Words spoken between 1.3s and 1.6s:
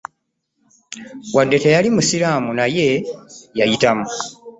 Wadde